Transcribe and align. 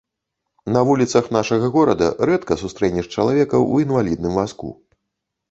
На 0.75 0.81
вуліцах 0.87 1.27
нашага 1.37 1.69
горада 1.75 2.07
рэдка 2.31 2.57
сустрэнеш 2.63 3.05
чалавека 3.19 3.55
ў 3.71 3.85
інвалідным 3.87 4.33
вазку. 4.43 4.73